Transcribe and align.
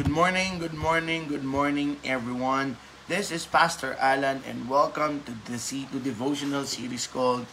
Good 0.00 0.08
morning, 0.08 0.56
good 0.58 0.72
morning, 0.72 1.28
good 1.28 1.44
morning, 1.44 2.00
everyone. 2.08 2.80
This 3.06 3.28
is 3.30 3.44
Pastor 3.44 4.00
Alan, 4.00 4.40
and 4.48 4.64
welcome 4.64 5.20
to 5.28 5.36
the 5.44 5.58
C 5.58 5.84
to 5.92 6.00
devotional 6.00 6.64
series 6.64 7.06
called 7.06 7.44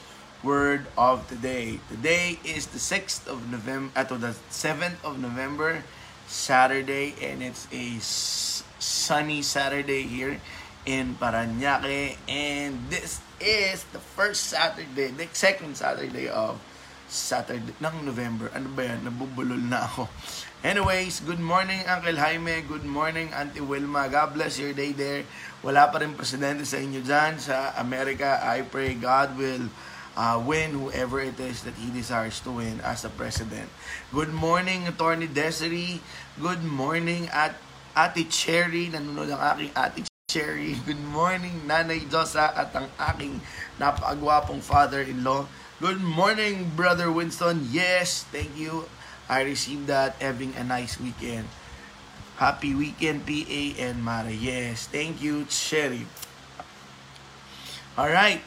Word 0.41 0.87
of 0.97 1.27
the 1.27 1.35
Day. 1.35 1.83
Today 1.91 2.39
is 2.47 2.71
the 2.71 2.79
6th 2.79 3.27
of 3.27 3.51
November, 3.51 3.91
to 3.99 4.15
the 4.15 4.31
7th 4.47 4.95
of 5.03 5.19
November, 5.19 5.83
Saturday, 6.31 7.19
and 7.19 7.43
it's 7.43 7.67
a 7.67 7.99
sunny 8.79 9.43
Saturday 9.43 10.07
here 10.07 10.39
in 10.85 11.19
Paranaque. 11.19 12.15
And 12.31 12.79
this 12.87 13.19
is 13.43 13.83
the 13.91 13.99
first 13.99 14.47
Saturday, 14.47 15.11
the 15.11 15.27
second 15.35 15.75
Saturday 15.75 16.31
of 16.31 16.63
Saturday 17.07 17.71
ng 17.79 17.95
November. 18.03 18.51
Ano 18.51 18.67
ba 18.75 18.83
yan? 18.83 19.07
Nabubulol 19.07 19.63
na 19.63 19.87
ako. 19.87 20.11
Anyways, 20.59 21.23
good 21.23 21.39
morning 21.39 21.79
Uncle 21.87 22.19
Jaime. 22.19 22.59
Good 22.67 22.83
morning 22.83 23.31
Auntie 23.31 23.63
Wilma. 23.63 24.11
God 24.11 24.35
bless 24.35 24.59
your 24.59 24.75
day 24.75 24.91
there. 24.91 25.23
Wala 25.63 25.87
pa 25.87 26.03
rin 26.03 26.11
presidente 26.13 26.67
sa 26.67 26.77
inyo 26.77 26.99
dyan 26.99 27.39
sa 27.39 27.71
Amerika. 27.79 28.43
I 28.43 28.67
pray 28.67 28.99
God 28.99 29.39
will 29.39 29.71
uh, 30.19 30.35
win 30.43 30.75
whoever 30.75 31.23
it 31.23 31.39
is 31.39 31.63
that 31.63 31.79
He 31.79 31.87
desires 31.93 32.43
to 32.43 32.59
win 32.59 32.83
as 32.83 33.07
a 33.07 33.11
president. 33.13 33.71
Good 34.11 34.35
morning 34.35 34.89
Attorney 34.91 35.31
Desiree. 35.31 36.03
Good 36.35 36.65
morning 36.65 37.31
at 37.31 37.55
Ate 37.95 38.27
Cherry. 38.27 38.91
Nanonood 38.91 39.31
ang 39.31 39.41
aking 39.55 39.71
Ate 39.77 40.03
Cherry. 40.27 40.75
Good 40.83 40.99
morning 41.13 41.63
Nanay 41.63 42.03
Josa 42.11 42.51
at 42.51 42.75
ang 42.75 42.91
aking 42.99 43.39
napakagwapong 43.79 44.59
father-in-law. 44.59 45.47
Good 45.77 46.01
morning, 46.01 46.73
Brother 46.73 47.13
Winston. 47.13 47.69
Yes, 47.69 48.25
thank 48.33 48.57
you. 48.57 48.89
I 49.29 49.45
received 49.45 49.85
that. 49.93 50.17
Having 50.17 50.57
a 50.57 50.65
nice 50.65 50.97
weekend. 50.97 51.45
Happy 52.41 52.73
weekend, 52.73 53.29
PA 53.29 53.63
and 53.77 54.01
Mara. 54.01 54.33
Yes, 54.33 54.89
thank 54.89 55.21
you, 55.21 55.45
Cherry. 55.45 56.09
Alright. 57.93 58.41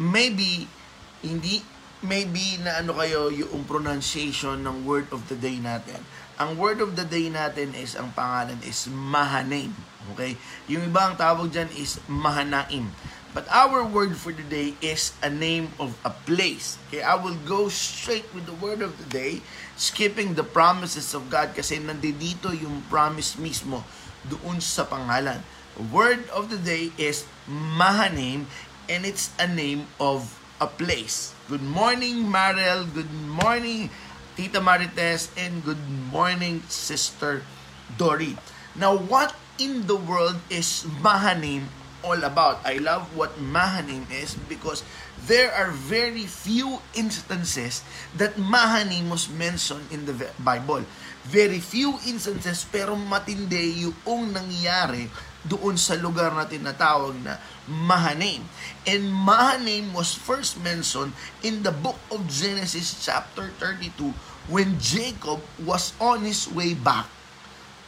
Maybe, 0.00 0.72
hindi, 1.20 1.60
maybe 2.00 2.56
na 2.64 2.80
ano 2.80 2.96
kayo 2.96 3.28
yung 3.28 3.68
pronunciation 3.68 4.64
ng 4.64 4.88
word 4.88 5.12
of 5.12 5.28
the 5.28 5.36
day 5.36 5.60
natin. 5.60 6.00
Ang 6.40 6.56
word 6.56 6.80
of 6.80 6.96
the 6.96 7.04
day 7.04 7.28
natin 7.28 7.76
is, 7.76 7.92
ang 7.92 8.16
pangalan 8.16 8.56
is 8.64 8.88
Mahanaim. 8.88 9.76
Okay? 10.16 10.40
Yung 10.64 10.88
ibang 10.88 11.12
tawag 11.20 11.52
dyan 11.52 11.68
is 11.76 12.00
Mahanaim. 12.08 12.88
But 13.30 13.46
our 13.46 13.86
word 13.86 14.18
for 14.18 14.34
the 14.34 14.42
day 14.42 14.74
is 14.82 15.14
a 15.22 15.30
name 15.30 15.70
of 15.78 15.94
a 16.02 16.10
place. 16.10 16.74
Okay, 16.90 16.98
I 16.98 17.14
will 17.14 17.38
go 17.46 17.70
straight 17.70 18.26
with 18.34 18.50
the 18.50 18.58
word 18.58 18.82
of 18.82 18.98
the 18.98 19.06
day, 19.06 19.46
skipping 19.78 20.34
the 20.34 20.42
promises 20.42 21.14
of 21.14 21.30
God 21.30 21.54
kasi 21.54 21.78
nandito 21.78 22.50
yung 22.50 22.82
promise 22.90 23.38
mismo 23.38 23.86
doon 24.26 24.58
sa 24.58 24.82
pangalan. 24.82 25.46
Word 25.94 26.26
of 26.34 26.50
the 26.50 26.58
day 26.58 26.90
is 26.98 27.22
Mahanim 27.46 28.50
and 28.90 29.06
it's 29.06 29.30
a 29.38 29.46
name 29.46 29.86
of 30.02 30.34
a 30.58 30.66
place. 30.66 31.30
Good 31.46 31.62
morning, 31.62 32.26
Marel. 32.26 32.82
Good 32.82 33.14
morning, 33.14 33.94
Tita 34.34 34.58
Marites. 34.58 35.30
And 35.38 35.62
good 35.62 35.86
morning, 36.10 36.66
Sister 36.66 37.46
Dorit. 37.94 38.42
Now, 38.74 38.98
what 38.98 39.38
in 39.54 39.86
the 39.86 39.96
world 39.96 40.42
is 40.50 40.82
Mahanim 40.98 41.70
all 42.02 42.20
about. 42.24 42.60
I 42.64 42.80
love 42.80 43.08
what 43.16 43.36
Mahanim 43.40 44.08
is 44.10 44.34
because 44.48 44.84
there 45.26 45.52
are 45.52 45.70
very 45.70 46.24
few 46.24 46.80
instances 46.96 47.84
that 48.16 48.36
Mahanim 48.36 49.10
was 49.10 49.28
mentioned 49.28 49.88
in 49.92 50.06
the 50.06 50.14
Bible. 50.40 50.84
Very 51.28 51.60
few 51.60 52.00
instances 52.08 52.64
pero 52.64 52.96
matindi 52.96 53.84
yung 53.84 54.32
nangyayari 54.32 55.08
doon 55.44 55.76
sa 55.80 55.96
lugar 55.96 56.32
na 56.36 56.44
tinatawag 56.44 57.16
na 57.24 57.40
Mahanim. 57.68 58.44
And 58.84 59.08
Mahanim 59.08 59.92
was 59.96 60.12
first 60.12 60.60
mentioned 60.60 61.16
in 61.40 61.64
the 61.64 61.72
book 61.72 61.96
of 62.12 62.28
Genesis 62.28 63.00
chapter 63.00 63.48
32 63.56 64.12
when 64.48 64.76
Jacob 64.80 65.40
was 65.62 65.96
on 66.00 66.26
his 66.26 66.48
way 66.50 66.74
back 66.76 67.08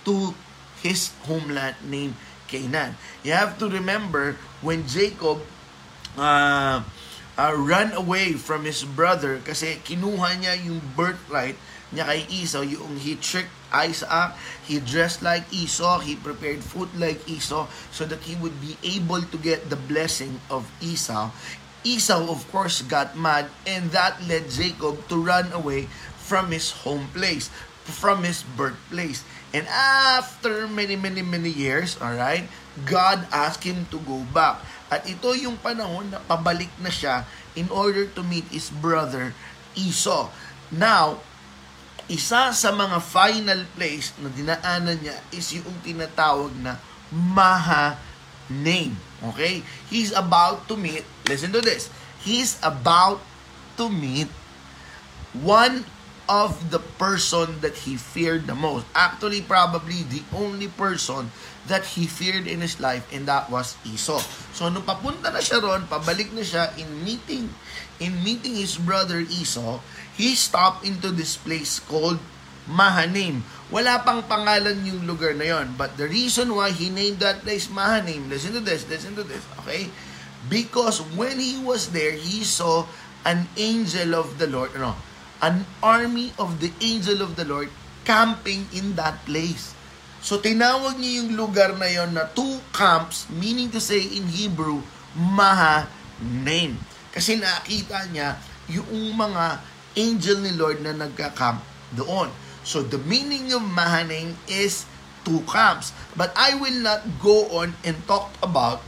to 0.06 0.32
his 0.82 1.14
homeland 1.28 1.78
named 1.86 2.14
Canaan. 2.52 3.00
You 3.24 3.32
have 3.32 3.56
to 3.64 3.66
remember 3.72 4.36
when 4.60 4.84
Jacob 4.84 5.40
uh, 6.20 6.84
uh, 7.40 7.52
ran 7.56 7.96
away 7.96 8.36
from 8.36 8.68
his 8.68 8.84
brother 8.84 9.40
kasi 9.40 9.80
kinuha 9.80 10.36
niya 10.36 10.60
yung 10.60 10.84
birthright 10.92 11.56
niya 11.92 12.08
kay 12.08 12.24
Esau, 12.28 12.64
yung 12.64 12.96
he 13.00 13.16
tricked 13.20 13.52
Isaac, 13.72 14.36
he 14.64 14.80
dressed 14.80 15.20
like 15.20 15.44
Esau, 15.52 16.00
he 16.00 16.16
prepared 16.16 16.64
food 16.64 16.88
like 16.96 17.20
Esau 17.28 17.68
so 17.92 18.08
that 18.08 18.24
he 18.24 18.36
would 18.40 18.56
be 18.60 18.76
able 18.84 19.20
to 19.20 19.36
get 19.36 19.68
the 19.68 19.76
blessing 19.76 20.40
of 20.48 20.68
Esau. 20.80 21.32
Esau, 21.84 22.30
of 22.30 22.48
course, 22.48 22.80
got 22.84 23.16
mad 23.16 23.48
and 23.68 23.92
that 23.92 24.20
led 24.24 24.48
Jacob 24.48 25.04
to 25.08 25.20
run 25.20 25.52
away 25.52 25.88
from 26.16 26.48
his 26.48 26.72
home 26.86 27.12
place, 27.12 27.52
from 27.84 28.24
his 28.24 28.40
birthplace. 28.56 29.24
And 29.52 29.68
after 29.68 30.64
many, 30.64 30.96
many, 30.96 31.20
many 31.20 31.52
years, 31.52 32.00
alright, 32.00 32.48
God 32.88 33.28
asked 33.28 33.68
him 33.68 33.84
to 33.92 34.00
go 34.00 34.24
back. 34.32 34.64
At 34.88 35.04
ito 35.04 35.36
yung 35.36 35.60
panahon 35.60 36.08
na 36.08 36.24
pabalik 36.24 36.72
na 36.80 36.88
siya 36.88 37.28
in 37.52 37.68
order 37.68 38.08
to 38.08 38.24
meet 38.24 38.48
his 38.48 38.72
brother 38.72 39.36
Esau. 39.76 40.32
Now, 40.72 41.20
isa 42.08 42.52
sa 42.52 42.70
mga 42.72 42.98
final 43.04 43.60
place 43.76 44.16
na 44.20 44.32
dinaanan 44.32 45.00
niya 45.04 45.16
is 45.32 45.52
yung 45.52 45.76
tinatawag 45.84 46.52
na 46.60 46.80
Mahanim. 47.12 48.96
Okay? 49.32 49.60
He's 49.92 50.16
about 50.16 50.64
to 50.72 50.80
meet, 50.80 51.04
listen 51.28 51.52
to 51.52 51.60
this, 51.60 51.92
he's 52.24 52.56
about 52.64 53.20
to 53.76 53.92
meet 53.92 54.28
one 55.36 55.84
of 56.32 56.72
the 56.72 56.80
person 56.96 57.60
that 57.60 57.84
he 57.84 58.00
feared 58.00 58.48
the 58.48 58.56
most. 58.56 58.88
Actually, 58.96 59.44
probably 59.44 60.00
the 60.08 60.24
only 60.32 60.72
person 60.72 61.28
that 61.68 61.84
he 61.92 62.08
feared 62.08 62.48
in 62.48 62.64
his 62.64 62.80
life 62.80 63.04
and 63.12 63.28
that 63.28 63.52
was 63.52 63.76
Esau. 63.84 64.16
So 64.56 64.72
nung 64.72 64.88
papunta 64.88 65.28
na 65.28 65.44
siya 65.44 65.60
ron, 65.60 65.84
pabalik 65.84 66.32
na 66.32 66.40
siya 66.40 66.72
in 66.80 66.88
meeting 67.04 67.52
in 68.00 68.16
meeting 68.24 68.56
his 68.56 68.80
brother 68.80 69.20
Esau, 69.20 69.84
he 70.16 70.32
stopped 70.32 70.88
into 70.88 71.12
this 71.12 71.36
place 71.36 71.76
called 71.84 72.16
Mahanim. 72.64 73.44
Wala 73.68 74.00
pang 74.00 74.24
pangalan 74.24 74.88
yung 74.88 75.04
lugar 75.04 75.36
na 75.36 75.52
yon. 75.52 75.76
But 75.76 76.00
the 76.00 76.08
reason 76.08 76.56
why 76.56 76.72
he 76.72 76.88
named 76.88 77.20
that 77.20 77.44
place 77.44 77.68
Mahanim, 77.68 78.32
listen 78.32 78.56
to 78.56 78.64
this, 78.64 78.88
listen 78.88 79.12
to 79.20 79.22
this, 79.22 79.44
okay? 79.62 79.92
Because 80.48 81.04
when 81.12 81.36
he 81.36 81.60
was 81.60 81.92
there, 81.92 82.16
he 82.16 82.42
saw 82.42 82.88
an 83.22 83.46
angel 83.54 84.16
of 84.16 84.40
the 84.40 84.50
Lord, 84.50 84.74
no, 84.74 84.98
an 85.42 85.66
army 85.82 86.30
of 86.38 86.62
the 86.62 86.70
angel 86.78 87.20
of 87.20 87.34
the 87.34 87.44
Lord 87.44 87.68
camping 88.06 88.70
in 88.70 88.94
that 88.94 89.18
place. 89.26 89.74
So 90.22 90.38
tinawag 90.38 91.02
niya 91.02 91.26
yung 91.26 91.30
lugar 91.34 91.74
na 91.74 91.90
yon 91.90 92.14
na 92.14 92.30
two 92.30 92.62
camps, 92.70 93.26
meaning 93.26 93.74
to 93.74 93.82
say 93.82 93.98
in 93.98 94.30
Hebrew, 94.30 94.86
Mahanim. 95.18 96.78
Kasi 97.10 97.42
nakita 97.42 98.06
niya 98.14 98.38
yung 98.70 99.18
mga 99.18 99.58
angel 99.98 100.38
ni 100.40 100.54
Lord 100.54 100.78
na 100.80 100.94
nagka-camp 100.94 101.58
doon. 101.98 102.30
So 102.62 102.86
the 102.86 103.02
meaning 103.02 103.50
of 103.50 103.66
Mahanim 103.66 104.38
is 104.46 104.86
two 105.26 105.42
camps. 105.50 105.90
But 106.14 106.30
I 106.38 106.54
will 106.54 106.78
not 106.78 107.02
go 107.18 107.50
on 107.58 107.74
and 107.82 107.98
talk 108.06 108.30
about 108.38 108.78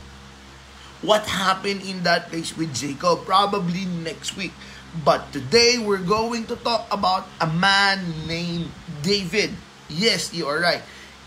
what 1.03 1.27
happened 1.27 1.83
in 1.83 2.07
that 2.07 2.31
place 2.31 2.55
with 2.55 2.71
Jacob 2.71 3.27
probably 3.27 3.85
next 3.85 4.39
week. 4.39 4.55
But 5.03 5.33
today 5.35 5.75
we're 5.75 6.05
going 6.05 6.47
to 6.47 6.55
talk 6.55 6.87
about 6.87 7.27
a 7.41 7.47
man 7.49 8.27
named 8.27 8.71
David. 9.03 9.51
Yes, 9.91 10.31
you 10.31 10.47
are 10.47 10.59
right. 10.61 10.81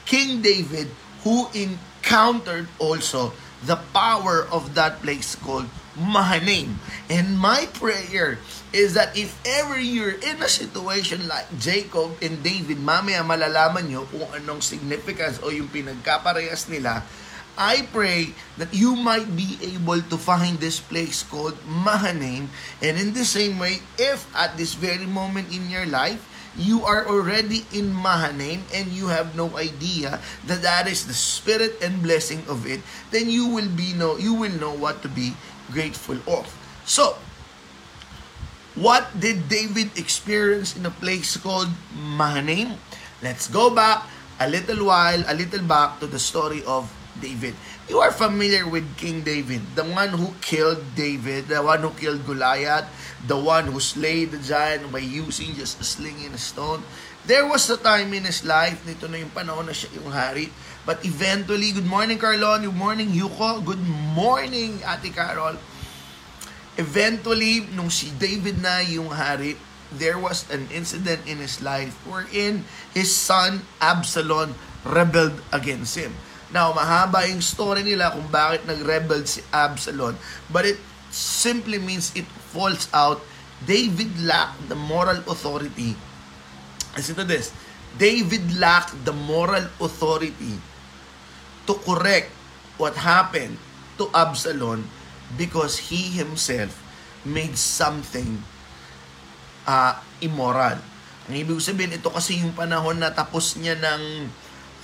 King 0.08 0.40
David 0.40 0.88
who 1.20 1.52
encountered 1.52 2.72
also 2.80 3.36
the 3.66 3.76
power 3.92 4.46
of 4.48 4.72
that 4.78 5.02
place 5.02 5.34
called 5.36 5.68
Mahanim. 5.98 6.78
And 7.10 7.36
my 7.36 7.66
prayer 7.74 8.38
is 8.70 8.94
that 8.94 9.18
if 9.18 9.34
ever 9.44 9.76
you're 9.76 10.14
in 10.14 10.38
a 10.38 10.48
situation 10.48 11.26
like 11.26 11.50
Jacob 11.58 12.14
and 12.22 12.40
David, 12.40 12.78
mamaya 12.78 13.26
malalaman 13.26 13.90
nyo 13.90 14.06
kung 14.06 14.30
anong 14.32 14.62
significance 14.62 15.42
o 15.42 15.50
yung 15.50 15.68
pinagkaparehas 15.68 16.70
nila, 16.70 17.02
I 17.58 17.90
pray 17.90 18.38
that 18.56 18.70
you 18.70 18.94
might 18.94 19.34
be 19.34 19.58
able 19.74 19.98
to 19.98 20.16
find 20.16 20.62
this 20.62 20.78
place 20.78 21.26
called 21.26 21.58
Mahanim. 21.66 22.54
And 22.78 22.94
in 22.94 23.12
the 23.12 23.26
same 23.26 23.58
way, 23.58 23.82
if 23.98 24.30
at 24.30 24.54
this 24.54 24.78
very 24.78 25.10
moment 25.10 25.50
in 25.50 25.66
your 25.66 25.84
life, 25.84 26.22
you 26.54 26.86
are 26.86 27.06
already 27.06 27.66
in 27.74 27.90
Mahanim 27.90 28.62
and 28.74 28.90
you 28.90 29.10
have 29.10 29.34
no 29.34 29.50
idea 29.58 30.22
that 30.46 30.62
that 30.62 30.86
is 30.86 31.06
the 31.06 31.14
spirit 31.14 31.78
and 31.82 32.02
blessing 32.02 32.42
of 32.46 32.66
it, 32.66 32.82
then 33.10 33.30
you 33.30 33.46
will 33.46 33.68
be 33.70 33.94
know 33.94 34.18
you 34.18 34.34
will 34.34 34.54
know 34.58 34.74
what 34.74 35.02
to 35.02 35.08
be 35.10 35.34
grateful 35.70 36.18
of. 36.26 36.46
So, 36.82 37.14
what 38.74 39.06
did 39.14 39.46
David 39.50 39.94
experience 39.98 40.74
in 40.74 40.86
a 40.86 40.94
place 40.94 41.38
called 41.38 41.70
Mahanim? 41.94 42.78
Let's 43.22 43.46
go 43.46 43.70
back 43.70 44.06
a 44.38 44.50
little 44.50 44.86
while, 44.86 45.22
a 45.26 45.34
little 45.34 45.62
back 45.62 45.98
to 46.02 46.06
the 46.06 46.18
story 46.18 46.62
of 46.66 46.90
David. 47.20 47.54
You 47.88 48.00
are 48.00 48.12
familiar 48.12 48.66
with 48.66 48.84
King 48.96 49.22
David, 49.22 49.62
the 49.74 49.84
one 49.84 50.14
who 50.14 50.34
killed 50.40 50.80
David, 50.94 51.48
the 51.48 51.62
one 51.62 51.80
who 51.80 51.90
killed 51.94 52.24
Goliath, 52.24 52.88
the 53.26 53.36
one 53.36 53.68
who 53.68 53.80
slayed 53.80 54.32
the 54.32 54.40
giant 54.40 54.90
by 54.92 55.02
using 55.02 55.54
just 55.54 55.80
a 55.80 55.86
sling 55.86 56.22
and 56.24 56.34
a 56.34 56.40
stone. 56.40 56.82
There 57.28 57.44
was 57.44 57.68
a 57.68 57.76
time 57.76 58.14
in 58.14 58.24
his 58.24 58.44
life, 58.44 58.80
nito 58.88 59.04
na 59.04 59.20
yung 59.20 59.34
panahon 59.34 59.68
na 59.68 59.76
siya 59.76 59.92
yung 60.00 60.08
hari, 60.08 60.48
but 60.88 61.04
eventually, 61.04 61.76
good 61.76 61.84
morning 61.84 62.16
Carlon, 62.16 62.64
good 62.64 62.78
morning 62.78 63.12
Yuko, 63.12 63.60
good 63.60 63.84
morning 64.16 64.80
Ate 64.80 65.12
Carol. 65.12 65.60
Eventually, 66.78 67.66
nung 67.74 67.90
si 67.90 68.14
David 68.16 68.62
na 68.62 68.80
yung 68.86 69.10
hari, 69.12 69.58
there 69.92 70.16
was 70.16 70.44
an 70.52 70.68
incident 70.72 71.24
in 71.24 71.40
his 71.40 71.60
life 71.64 71.96
wherein 72.04 72.64
his 72.92 73.12
son 73.12 73.64
Absalom 73.80 74.54
rebelled 74.84 75.40
against 75.52 75.96
him. 75.96 76.12
Now, 76.48 76.72
mahaba 76.72 77.28
yung 77.28 77.44
story 77.44 77.84
nila 77.84 78.16
kung 78.16 78.28
bakit 78.32 78.64
nag-rebel 78.64 79.20
si 79.28 79.44
Absalom, 79.52 80.16
but 80.48 80.64
it 80.64 80.80
simply 81.12 81.76
means 81.76 82.12
it 82.16 82.28
falls 82.52 82.88
out 82.92 83.20
David 83.64 84.22
lacked 84.22 84.70
the 84.70 84.78
moral 84.78 85.18
authority. 85.26 85.98
Listen 86.94 87.18
to 87.18 87.26
this. 87.26 87.50
David 87.98 88.54
lacked 88.54 88.94
the 89.02 89.10
moral 89.10 89.66
authority 89.82 90.62
to 91.66 91.74
correct 91.82 92.30
what 92.78 92.94
happened 92.94 93.58
to 93.98 94.06
Absalom 94.14 94.86
because 95.34 95.90
he 95.90 96.14
himself 96.14 96.78
made 97.26 97.58
something 97.58 98.46
uh, 99.66 99.98
immoral. 100.22 100.78
Ang 101.28 101.34
ibig 101.34 101.58
sabihin, 101.58 101.98
ito 101.98 102.08
kasi 102.08 102.38
yung 102.40 102.54
panahon 102.54 103.02
na 103.02 103.10
tapos 103.10 103.58
niya 103.58 103.74
ng 103.76 104.30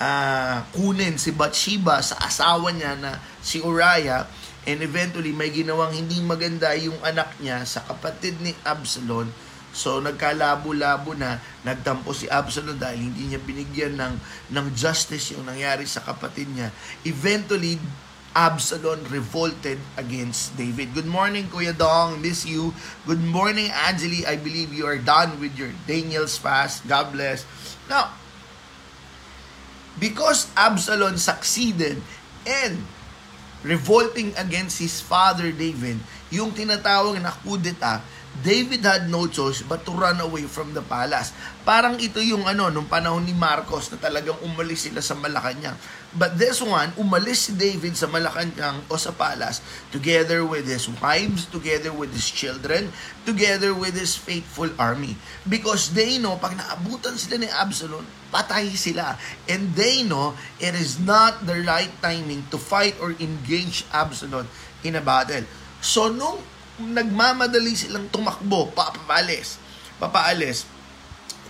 uh, 0.00 0.64
kunin 0.72 1.18
si 1.18 1.34
Bathsheba 1.34 2.00
sa 2.00 2.18
asawa 2.22 2.70
niya 2.70 2.96
na 2.98 3.18
si 3.44 3.60
Uriah 3.60 4.26
and 4.64 4.80
eventually 4.80 5.34
may 5.34 5.52
ginawang 5.52 5.92
hindi 5.92 6.22
maganda 6.24 6.72
yung 6.78 6.96
anak 7.04 7.36
niya 7.42 7.62
sa 7.68 7.84
kapatid 7.84 8.40
ni 8.40 8.56
Absalom 8.64 9.28
So 9.74 9.98
nagkalabo-labo 9.98 11.18
na 11.18 11.42
nagtampo 11.66 12.14
si 12.14 12.30
Absalom 12.30 12.78
dahil 12.78 13.10
hindi 13.10 13.34
niya 13.34 13.42
binigyan 13.42 13.98
ng 13.98 14.14
ng 14.54 14.66
justice 14.70 15.34
yung 15.34 15.50
nangyari 15.50 15.82
sa 15.82 15.98
kapatid 15.98 16.46
niya. 16.54 16.70
Eventually 17.02 17.82
Absalom 18.34 19.02
revolted 19.10 19.82
against 19.98 20.54
David. 20.54 20.94
Good 20.94 21.10
morning, 21.10 21.50
Kuya 21.50 21.74
Dong. 21.74 22.22
Miss 22.22 22.46
you. 22.46 22.74
Good 23.06 23.22
morning, 23.22 23.70
Angeli. 23.70 24.26
I 24.26 24.38
believe 24.38 24.74
you 24.74 24.86
are 24.86 24.98
done 24.98 25.38
with 25.42 25.54
your 25.58 25.70
Daniel's 25.86 26.38
fast. 26.38 26.82
God 26.86 27.14
bless. 27.14 27.46
Now, 27.86 28.14
because 29.98 30.50
Absalom 30.58 31.16
succeeded 31.16 32.00
in 32.44 32.70
revolting 33.64 34.36
against 34.36 34.78
his 34.78 35.00
father 35.00 35.48
David, 35.50 35.96
yung 36.28 36.52
tinatawag 36.52 37.16
na 37.22 37.32
kudeta, 37.32 38.04
David 38.42 38.82
had 38.82 39.06
no 39.06 39.30
choice 39.30 39.62
but 39.62 39.86
to 39.86 39.94
run 39.94 40.18
away 40.18 40.42
from 40.50 40.74
the 40.74 40.82
palace. 40.82 41.30
Parang 41.62 41.94
ito 42.02 42.18
yung 42.18 42.42
ano, 42.42 42.66
nung 42.66 42.90
panahon 42.90 43.22
ni 43.22 43.30
Marcos 43.30 43.94
na 43.94 43.98
talagang 44.02 44.34
umalis 44.42 44.90
sila 44.90 44.98
sa 44.98 45.14
Malacanang. 45.14 45.78
But 46.10 46.34
this 46.34 46.58
one, 46.58 46.90
umalis 46.98 47.46
si 47.46 47.52
David 47.54 47.94
sa 47.94 48.10
Malacanang 48.10 48.90
o 48.90 48.98
sa 48.98 49.14
palace 49.14 49.62
together 49.94 50.42
with 50.42 50.66
his 50.66 50.90
wives, 50.98 51.46
together 51.46 51.94
with 51.94 52.10
his 52.10 52.26
children, 52.26 52.90
together 53.22 53.70
with 53.70 53.94
his 53.94 54.18
faithful 54.18 54.70
army. 54.82 55.14
Because 55.46 55.94
they 55.94 56.18
know, 56.18 56.34
pag 56.34 56.58
naabutan 56.58 57.14
sila 57.14 57.38
ni 57.38 57.46
Absalom, 57.46 58.02
patay 58.34 58.74
sila. 58.74 59.14
And 59.46 59.78
they 59.78 60.02
know 60.02 60.34
it 60.58 60.74
is 60.74 60.98
not 60.98 61.46
the 61.46 61.62
right 61.62 61.90
timing 62.02 62.50
to 62.50 62.58
fight 62.58 62.98
or 62.98 63.14
engage 63.22 63.86
Absalom 63.94 64.50
in 64.82 64.98
a 64.98 65.02
battle. 65.02 65.46
So, 65.78 66.10
nung 66.10 66.42
nagmamadali 66.80 67.74
silang 67.78 68.10
tumakbo, 68.10 68.70
papaalis, 68.74 69.62
papaalis, 70.02 70.66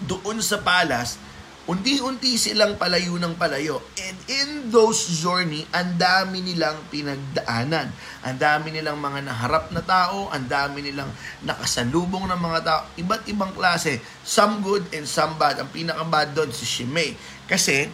doon 0.04 0.42
sa 0.44 0.60
palas, 0.60 1.16
unti-unti 1.64 2.36
silang 2.36 2.76
palayo 2.76 3.16
ng 3.16 3.40
palayo. 3.40 3.80
And 3.96 4.18
in 4.28 4.48
those 4.68 5.08
journey, 5.16 5.64
ang 5.72 5.96
dami 5.96 6.44
nilang 6.44 6.76
pinagdaanan. 6.92 7.88
Ang 8.20 8.36
dami 8.36 8.76
nilang 8.76 9.00
mga 9.00 9.24
naharap 9.24 9.72
na 9.72 9.80
tao, 9.80 10.28
ang 10.28 10.44
dami 10.44 10.84
nilang 10.84 11.08
nakasalubong 11.40 12.28
ng 12.28 12.40
mga 12.40 12.60
tao, 12.60 12.80
iba't 13.00 13.24
ibang 13.32 13.56
klase, 13.56 14.04
some 14.20 14.60
good 14.60 14.84
and 14.92 15.08
some 15.08 15.40
bad. 15.40 15.56
Ang 15.56 15.72
pinaka-bad 15.72 16.36
doon 16.36 16.52
si 16.52 16.68
Shimei. 16.68 17.16
Kasi, 17.48 17.88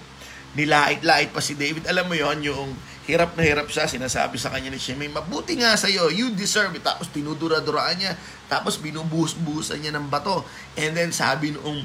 nilait-lait 0.59 1.31
pa 1.31 1.39
si 1.39 1.55
David. 1.55 1.87
Alam 1.87 2.11
mo 2.11 2.19
yon 2.19 2.43
yung 2.43 2.75
hirap 3.11 3.35
na 3.35 3.43
hirap 3.43 3.67
siya, 3.67 3.91
sinasabi 3.91 4.39
sa 4.39 4.55
kanya 4.55 4.71
ni 4.71 4.79
Shimei, 4.79 5.11
mabuti 5.11 5.59
nga 5.59 5.75
sa'yo, 5.75 6.09
you 6.15 6.31
deserve 6.33 6.71
it. 6.79 6.87
Tapos 6.87 7.11
tinudura-duraan 7.11 7.99
niya, 7.99 8.15
tapos 8.47 8.79
binubuhos-buhusan 8.79 9.83
niya 9.83 9.93
ng 9.99 10.07
bato. 10.07 10.47
And 10.79 10.95
then 10.95 11.11
sabi 11.11 11.51
nung 11.51 11.83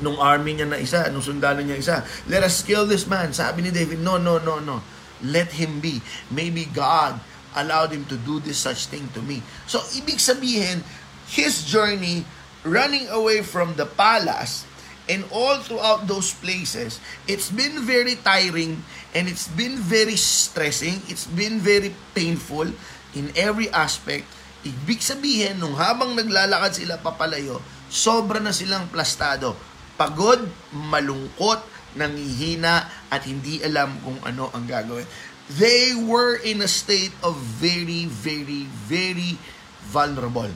nung 0.00 0.20
army 0.20 0.56
niya 0.56 0.68
na 0.68 0.78
isa, 0.78 1.08
nung 1.08 1.24
sundalo 1.24 1.64
niya 1.64 1.76
isa, 1.80 1.96
let 2.28 2.44
us 2.44 2.62
kill 2.62 2.84
this 2.84 3.08
man. 3.08 3.32
Sabi 3.32 3.64
ni 3.64 3.70
David, 3.72 4.00
no, 4.04 4.20
no, 4.20 4.38
no, 4.38 4.60
no. 4.60 4.84
Let 5.24 5.56
him 5.56 5.80
be. 5.80 6.04
Maybe 6.28 6.68
God 6.68 7.16
allowed 7.56 7.96
him 7.96 8.04
to 8.12 8.20
do 8.20 8.36
this 8.38 8.60
such 8.60 8.92
thing 8.92 9.08
to 9.16 9.24
me. 9.24 9.40
So, 9.64 9.80
ibig 9.96 10.20
sabihin, 10.20 10.84
his 11.32 11.64
journey 11.64 12.28
running 12.60 13.08
away 13.08 13.40
from 13.40 13.80
the 13.80 13.88
palace 13.88 14.68
and 15.08 15.24
all 15.32 15.64
throughout 15.64 16.04
those 16.04 16.36
places, 16.36 17.00
it's 17.24 17.48
been 17.48 17.80
very 17.88 18.20
tiring 18.20 18.84
And 19.16 19.32
it's 19.32 19.48
been 19.48 19.80
very 19.80 20.20
stressing, 20.20 21.00
it's 21.08 21.24
been 21.24 21.56
very 21.56 21.88
painful 22.12 22.68
in 23.16 23.32
every 23.32 23.72
aspect. 23.72 24.28
Ibig 24.60 25.00
sabihin, 25.00 25.56
nung 25.56 25.72
habang 25.72 26.12
naglalakad 26.12 26.76
sila 26.76 27.00
papalayo, 27.00 27.64
sobra 27.88 28.44
na 28.44 28.52
silang 28.52 28.92
plastado. 28.92 29.56
Pagod, 29.96 30.44
malungkot, 30.76 31.64
nangihina, 31.96 32.84
at 33.08 33.24
hindi 33.24 33.64
alam 33.64 33.96
kung 34.04 34.20
ano 34.20 34.52
ang 34.52 34.68
gagawin. 34.68 35.08
They 35.56 35.96
were 35.96 36.36
in 36.36 36.60
a 36.60 36.68
state 36.68 37.16
of 37.24 37.40
very, 37.40 38.04
very, 38.04 38.68
very 38.84 39.40
vulnerable. 39.88 40.52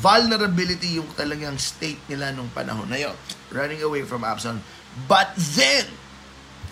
Vulnerability 0.00 0.96
yung 0.96 1.12
talagang 1.12 1.60
state 1.60 2.00
nila 2.08 2.32
nung 2.32 2.48
panahon 2.56 2.88
na 2.88 3.04
yun. 3.04 3.16
Running 3.52 3.84
away 3.84 4.08
from 4.08 4.24
Absalom. 4.24 4.64
But 5.04 5.36
then, 5.58 5.84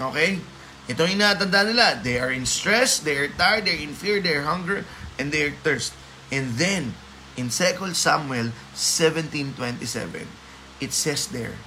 okay, 0.01 0.41
ito 0.87 1.03
yung 1.03 1.19
natanda 1.19 1.67
nila. 1.67 1.99
They 1.99 2.23
are 2.23 2.31
in 2.31 2.47
stress, 2.47 3.03
they 3.03 3.19
are 3.19 3.27
tired, 3.27 3.67
they're 3.67 3.75
in 3.75 3.91
fear, 3.91 4.23
they're 4.23 4.47
hunger, 4.47 4.87
and 5.19 5.35
they're 5.35 5.51
thirst. 5.67 5.91
And 6.31 6.55
then, 6.55 6.95
in 7.35 7.51
2 7.51 7.91
Samuel 7.91 8.55
17.27, 8.79 10.31
it 10.79 10.95
says 10.95 11.27
there, 11.35 11.59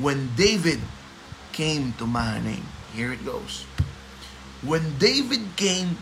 When 0.00 0.32
David 0.40 0.80
came 1.52 1.92
to 2.00 2.08
Mahanaim, 2.08 2.64
here 2.96 3.12
it 3.12 3.28
goes. 3.28 3.68
When 4.64 4.96
David 4.96 5.52
came 5.60 6.00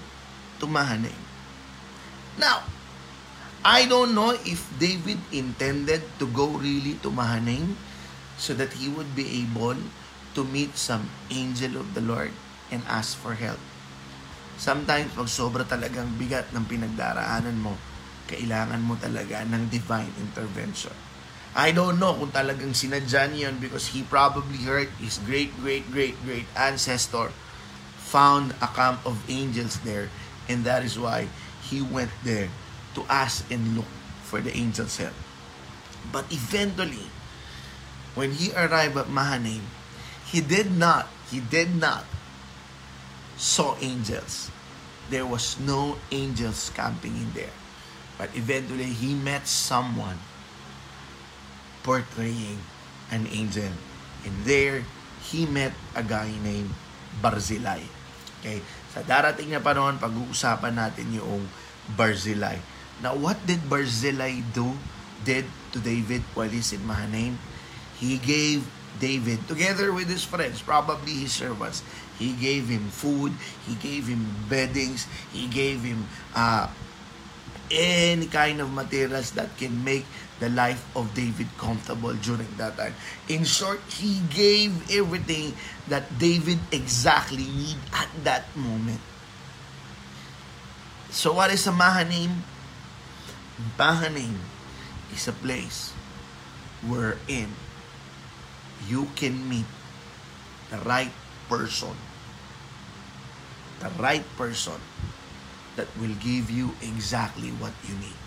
to 0.63 0.67
Mahanaim. 0.71 1.23
Now, 2.39 2.63
I 3.67 3.87
don't 3.91 4.15
know 4.15 4.39
if 4.47 4.63
David 4.79 5.19
intended 5.35 6.07
to 6.23 6.27
go 6.31 6.55
really 6.55 7.03
to 7.03 7.11
Mahanaim 7.11 7.75
so 8.39 8.55
that 8.55 8.79
he 8.79 8.87
would 8.87 9.19
be 9.19 9.43
able 9.43 9.79
to 10.35 10.43
meet 10.45 10.79
some 10.79 11.11
angel 11.31 11.79
of 11.79 11.95
the 11.95 12.03
Lord 12.03 12.31
and 12.71 12.81
ask 12.89 13.17
for 13.17 13.35
help. 13.37 13.61
Sometimes, 14.55 15.11
pag 15.13 15.29
sobra 15.29 15.67
talagang 15.67 16.15
bigat 16.15 16.49
ng 16.55 16.65
pinagdaraanan 16.65 17.59
mo, 17.59 17.75
kailangan 18.31 18.81
mo 18.81 18.95
talaga 18.97 19.43
ng 19.45 19.69
divine 19.69 20.13
intervention. 20.21 20.95
I 21.55 21.71
don't 21.71 22.03
know 22.03 22.19
kung 22.19 22.35
talagang 22.35 22.75
sinadya 22.75 23.31
niya 23.31 23.55
because 23.55 23.95
he 23.95 24.03
probably 24.03 24.59
heard 24.67 24.91
his 24.99 25.23
great, 25.23 25.55
great, 25.63 25.87
great, 25.87 26.19
great 26.27 26.51
ancestor 26.59 27.31
found 27.95 28.59
a 28.59 28.67
camp 28.75 28.99
of 29.07 29.23
angels 29.31 29.79
there 29.87 30.11
and 30.51 30.67
that 30.67 30.83
is 30.83 30.99
why 30.99 31.31
he 31.63 31.79
went 31.79 32.11
there 32.27 32.51
to 32.99 33.07
ask 33.07 33.47
and 33.55 33.79
look 33.79 33.87
for 34.27 34.43
the 34.43 34.51
angel's 34.51 34.99
help. 34.99 35.15
But 36.11 36.27
eventually, 36.35 37.07
when 38.19 38.35
he 38.35 38.51
arrived 38.51 38.99
at 38.99 39.07
Mahanaim, 39.07 39.63
he 40.27 40.43
did 40.43 40.75
not, 40.75 41.07
he 41.31 41.39
did 41.39 41.79
not 41.79 42.03
saw 43.37 43.77
angels. 43.81 44.51
There 45.11 45.27
was 45.29 45.61
no 45.61 46.01
angels 46.11 46.73
camping 46.73 47.15
in 47.17 47.31
there. 47.37 47.55
But 48.17 48.31
eventually, 48.39 48.89
he 48.89 49.15
met 49.15 49.47
someone 49.47 50.19
portraying 51.83 52.63
an 53.11 53.27
angel. 53.29 53.75
And 54.25 54.35
there, 54.47 54.87
he 55.29 55.45
met 55.45 55.75
a 55.93 56.03
guy 56.03 56.31
named 56.43 56.73
Barzillai. 57.21 57.85
Okay? 58.41 58.63
Sa 58.95 59.03
darating 59.03 59.53
na 59.53 59.61
panahon, 59.61 59.99
pag-uusapan 59.99 60.79
natin 60.79 61.11
yung 61.13 61.45
Barzillai. 61.99 62.57
Now, 63.03 63.19
what 63.19 63.37
did 63.45 63.67
Barzillai 63.67 64.41
do, 64.55 64.73
did 65.27 65.45
to 65.75 65.83
David 65.83 66.23
while 66.33 66.49
he's 66.49 66.73
in 66.73 66.87
Mahanaim? 66.87 67.37
He 67.99 68.17
gave 68.17 68.65
David, 69.01 69.47
together 69.49 69.93
with 69.93 70.09
his 70.09 70.25
friends, 70.25 70.63
probably 70.63 71.13
his 71.13 71.33
servants, 71.33 71.83
he 72.19 72.33
gave 72.33 72.69
him 72.69 72.89
food, 72.89 73.33
he 73.67 73.75
gave 73.75 74.07
him 74.07 74.27
beddings, 74.49 75.07
he 75.33 75.49
gave 75.49 75.83
him 75.83 76.07
uh, 76.35 76.69
any 77.71 78.27
kind 78.27 78.61
of 78.61 78.73
materials 78.73 79.33
that 79.33 79.57
can 79.57 79.83
make 79.83 80.07
the 80.39 80.49
life 80.51 80.85
of 80.97 81.15
David 81.15 81.49
comfortable 81.59 82.15
during 82.15 82.49
that 82.57 82.77
time. 82.77 82.95
In 83.29 83.45
short, 83.45 83.81
he 83.89 84.21
gave 84.31 84.75
everything 84.91 85.55
that 85.89 86.19
David 86.19 86.59
exactly 86.71 87.45
need 87.45 87.79
at 87.93 88.11
that 88.25 88.45
moment. 88.57 89.01
So 91.11 91.33
what 91.33 91.51
is 91.51 91.67
a 91.67 91.73
Mahanaim? 91.73 92.43
Mahanaim 93.79 94.39
is 95.15 95.29
a 95.29 95.33
place 95.33 95.95
wherein 96.83 97.55
you 98.89 99.09
can 99.17 99.49
meet 99.49 99.67
the 100.71 100.79
right 100.85 101.13
person. 101.49 101.95
The 103.81 103.91
right 104.01 104.25
person 104.37 104.81
that 105.77 105.91
will 105.99 106.15
give 106.23 106.51
you 106.51 106.73
exactly 106.81 107.51
what 107.59 107.75
you 107.85 107.95
need. 107.99 108.19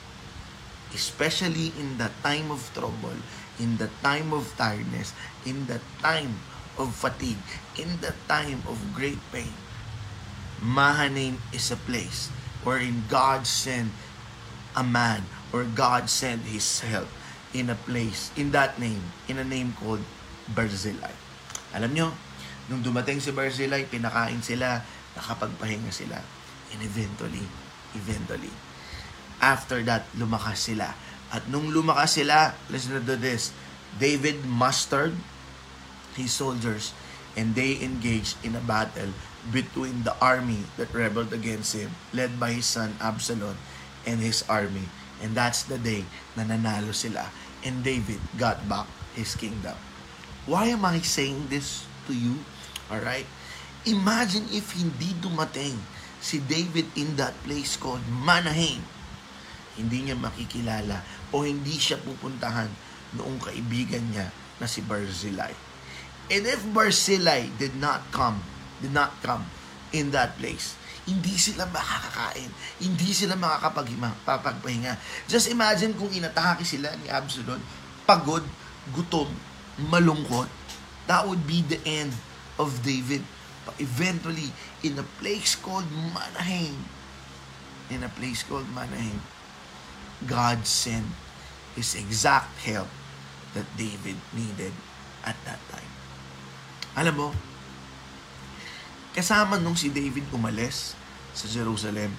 Especially 0.94 1.74
in 1.80 1.98
the 1.98 2.12
time 2.24 2.52
of 2.52 2.64
trouble, 2.74 3.18
in 3.60 3.78
the 3.78 3.90
time 4.04 4.32
of 4.32 4.48
tiredness, 4.58 5.14
in 5.46 5.66
the 5.68 5.80
time 6.00 6.40
of 6.78 6.94
fatigue, 6.94 7.48
in 7.78 8.00
the 8.00 8.14
time 8.28 8.62
of 8.68 8.78
great 8.94 9.20
pain. 9.32 9.52
Mahanaim 10.62 11.38
is 11.54 11.70
a 11.72 11.80
place 11.90 12.30
wherein 12.64 13.04
God 13.10 13.46
sent 13.46 13.92
a 14.76 14.84
man 14.84 15.24
or 15.54 15.64
God 15.64 16.10
sent 16.10 16.44
His 16.44 16.82
help 16.82 17.08
in 17.54 17.70
a 17.70 17.76
place, 17.76 18.32
in 18.36 18.52
that 18.52 18.80
name, 18.80 19.02
in 19.28 19.38
a 19.38 19.44
name 19.44 19.74
called 19.80 20.04
Barzillai. 20.52 21.14
Alam 21.76 21.92
nyo, 21.92 22.08
nung 22.72 22.84
dumating 22.84 23.20
si 23.20 23.32
Barzillai, 23.32 23.88
pinakain 23.88 24.40
sila, 24.44 24.84
nakapagpahinga 25.16 25.92
sila. 25.92 26.20
And 26.76 26.80
eventually, 26.84 27.48
eventually, 27.96 28.52
after 29.40 29.84
that, 29.88 30.08
lumakas 30.18 30.68
sila. 30.72 30.92
At 31.32 31.48
nung 31.52 31.72
lumakas 31.72 32.20
sila, 32.20 32.56
listen 32.72 33.04
to 33.04 33.16
this, 33.20 33.52
David 34.00 34.44
mustered 34.46 35.16
his 36.16 36.34
soldiers 36.34 36.92
and 37.38 37.54
they 37.54 37.78
engaged 37.80 38.36
in 38.42 38.58
a 38.58 38.64
battle 38.64 39.14
between 39.54 40.04
the 40.04 40.18
army 40.20 40.68
that 40.76 40.92
rebelled 40.92 41.32
against 41.32 41.78
him, 41.78 41.96
led 42.12 42.40
by 42.40 42.52
his 42.52 42.66
son 42.66 42.98
Absalom 43.00 43.56
and 44.04 44.20
his 44.20 44.44
army. 44.50 44.90
And 45.22 45.34
that's 45.34 45.64
the 45.64 45.78
day 45.78 46.04
na 46.36 46.44
nanalo 46.44 46.92
sila. 46.92 47.32
And 47.64 47.82
David 47.82 48.20
got 48.36 48.68
back 48.68 48.90
his 49.16 49.34
kingdom. 49.34 49.78
Why 50.48 50.72
am 50.72 50.88
I 50.88 51.04
saying 51.04 51.52
this 51.52 51.84
to 52.08 52.16
you? 52.16 52.40
Alright? 52.88 53.28
Imagine 53.84 54.48
if 54.56 54.72
hindi 54.80 55.12
dumating 55.20 55.76
si 56.24 56.40
David 56.40 56.88
in 56.96 57.20
that 57.20 57.36
place 57.44 57.76
called 57.76 58.04
Manahaim. 58.08 58.80
Hindi 59.76 60.08
niya 60.08 60.16
makikilala 60.16 61.04
o 61.36 61.44
hindi 61.44 61.76
siya 61.76 62.00
pupuntahan 62.00 62.72
noong 63.20 63.44
kaibigan 63.44 64.08
niya 64.08 64.32
na 64.64 64.72
si 64.72 64.80
Barzillai. 64.80 65.52
And 66.32 66.44
if 66.48 66.64
Barzillai 66.72 67.52
did 67.60 67.76
not 67.76 68.08
come, 68.16 68.40
did 68.80 68.96
not 68.96 69.20
come 69.20 69.52
in 69.92 70.16
that 70.16 70.40
place, 70.40 70.80
hindi 71.08 71.36
sila 71.36 71.68
makakakain. 71.68 72.52
Hindi 72.80 73.12
sila 73.12 73.36
makakapagpahinga. 73.36 74.96
Just 75.28 75.52
imagine 75.52 75.96
kung 75.96 76.12
inatake 76.12 76.64
sila 76.68 76.92
ni 77.00 77.12
Absalom, 77.12 77.60
pagod, 78.04 78.44
gutom, 78.92 79.28
malungkot, 79.78 80.50
that 81.06 81.24
would 81.24 81.46
be 81.46 81.62
the 81.62 81.80
end 81.86 82.14
of 82.58 82.82
David. 82.82 83.22
But 83.64 83.78
eventually, 83.78 84.50
in 84.82 84.98
a 84.98 85.06
place 85.22 85.54
called 85.54 85.88
Manahaim, 85.88 86.78
in 87.94 88.04
a 88.04 88.12
place 88.12 88.44
called 88.44 88.68
Manahaim, 88.74 89.22
God 90.26 90.66
sent 90.66 91.08
His 91.78 91.94
exact 91.94 92.58
help 92.66 92.90
that 93.54 93.70
David 93.78 94.18
needed 94.34 94.74
at 95.22 95.38
that 95.46 95.62
time. 95.70 95.92
Alam 96.98 97.14
mo, 97.14 97.30
kasama 99.14 99.62
nung 99.62 99.78
si 99.78 99.94
David 99.94 100.26
umalis 100.34 100.98
sa 101.38 101.46
Jerusalem, 101.46 102.10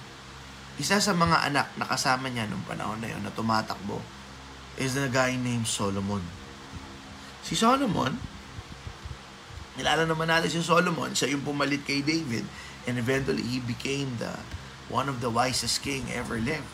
isa 0.79 1.03
sa 1.03 1.11
mga 1.11 1.51
anak 1.51 1.75
na 1.75 1.91
kasama 1.91 2.31
niya 2.31 2.47
nung 2.47 2.63
panahon 2.63 3.03
na 3.03 3.11
yun 3.11 3.23
na 3.27 3.35
tumatakbo 3.35 3.99
is 4.79 4.95
the 4.95 5.11
guy 5.11 5.35
named 5.35 5.67
Solomon. 5.67 6.23
Si 7.43 7.55
Solomon, 7.55 8.17
nilala 9.79 10.05
naman 10.05 10.27
natin 10.27 10.51
si 10.51 10.61
Solomon, 10.61 11.15
siya 11.15 11.31
yung 11.33 11.47
pumalit 11.47 11.87
kay 11.87 12.03
David 12.03 12.45
and 12.89 12.97
eventually 12.97 13.45
he 13.45 13.61
became 13.61 14.17
the 14.19 14.33
one 14.89 15.07
of 15.07 15.21
the 15.21 15.29
wisest 15.29 15.85
king 15.85 16.09
ever 16.11 16.41
lived. 16.41 16.67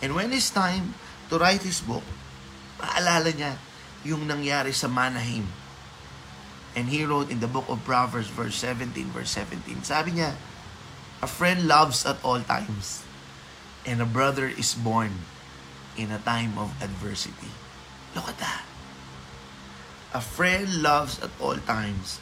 And 0.00 0.16
when 0.16 0.32
it's 0.32 0.48
time 0.48 0.96
to 1.28 1.38
write 1.38 1.62
his 1.62 1.84
book, 1.84 2.04
maalala 2.80 3.32
niya 3.32 3.60
yung 4.04 4.24
nangyari 4.28 4.72
sa 4.72 4.88
Manahim. 4.88 5.48
And 6.76 6.92
he 6.92 7.08
wrote 7.08 7.32
in 7.32 7.40
the 7.40 7.48
book 7.48 7.64
of 7.72 7.80
Proverbs 7.88 8.28
verse 8.28 8.56
17, 8.60 9.08
verse 9.12 9.32
17, 9.32 9.84
sabi 9.84 10.20
niya, 10.20 10.36
A 11.24 11.28
friend 11.28 11.64
loves 11.64 12.04
at 12.04 12.20
all 12.20 12.44
times, 12.44 13.00
and 13.88 14.04
a 14.04 14.08
brother 14.08 14.44
is 14.44 14.76
born 14.76 15.24
in 15.96 16.12
a 16.12 16.20
time 16.20 16.60
of 16.60 16.76
adversity. 16.84 17.48
Look 18.12 18.28
at 18.28 18.36
that. 18.44 18.65
A 20.14 20.20
friend 20.20 20.82
loves 20.82 21.18
at 21.18 21.34
all 21.40 21.58
times, 21.66 22.20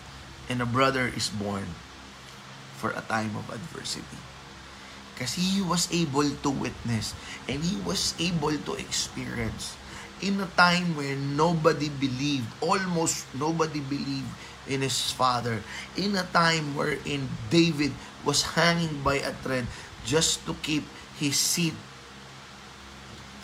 and 0.48 0.62
a 0.62 0.68
brother 0.68 1.10
is 1.12 1.28
born 1.28 1.76
for 2.80 2.96
a 2.96 3.04
time 3.04 3.36
of 3.36 3.52
adversity. 3.52 4.20
Kasi 5.14 5.40
he 5.40 5.62
was 5.62 5.86
able 5.94 6.26
to 6.26 6.50
witness 6.50 7.14
and 7.46 7.62
he 7.62 7.78
was 7.86 8.18
able 8.18 8.52
to 8.66 8.74
experience 8.74 9.78
in 10.18 10.42
a 10.42 10.50
time 10.58 10.98
where 10.98 11.14
nobody 11.14 11.86
believed, 11.88 12.50
almost 12.58 13.28
nobody 13.36 13.78
believed 13.78 14.32
in 14.66 14.82
his 14.82 15.14
father. 15.14 15.62
In 15.94 16.16
a 16.18 16.26
time 16.34 16.74
wherein 16.74 17.30
David 17.52 17.94
was 18.26 18.58
hanging 18.58 19.04
by 19.06 19.22
a 19.22 19.36
thread 19.44 19.70
just 20.02 20.42
to 20.50 20.56
keep 20.66 20.82
his 21.14 21.38
seat 21.38 21.76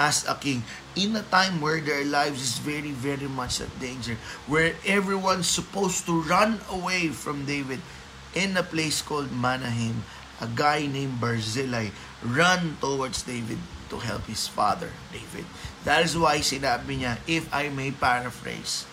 as 0.00 0.24
a 0.24 0.32
king. 0.40 0.64
In 0.96 1.12
a 1.12 1.20
time 1.28 1.60
where 1.60 1.84
their 1.84 2.08
lives 2.08 2.40
is 2.40 2.56
very 2.56 2.96
very 2.96 3.28
much 3.28 3.60
at 3.60 3.68
danger 3.76 4.16
where 4.48 4.72
everyone's 4.88 5.46
supposed 5.46 6.08
to 6.08 6.24
run 6.24 6.64
away 6.72 7.12
from 7.12 7.44
David 7.44 7.84
in 8.32 8.56
a 8.56 8.64
place 8.64 9.04
called 9.04 9.28
Manahim 9.28 10.00
a 10.40 10.48
guy 10.48 10.88
named 10.88 11.20
Barzillai 11.20 11.92
run 12.24 12.80
towards 12.80 13.22
David 13.28 13.60
to 13.92 14.00
help 14.00 14.24
his 14.24 14.48
father 14.48 14.88
David. 15.12 15.44
That 15.84 16.08
is 16.08 16.16
why 16.16 16.40
sinabi 16.40 17.04
niya 17.04 17.20
if 17.28 17.44
I 17.52 17.68
may 17.68 17.92
paraphrase 17.92 18.88